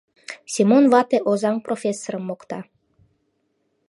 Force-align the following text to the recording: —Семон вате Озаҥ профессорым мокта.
—Семон 0.53 0.83
вате 0.93 1.17
Озаҥ 1.29 1.55
профессорым 1.65 2.23
мокта. 2.29 2.59